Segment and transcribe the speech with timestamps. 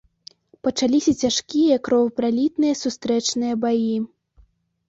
[0.67, 3.95] Пачаліся цяжкія, кровапралітныя сустрэчныя баі.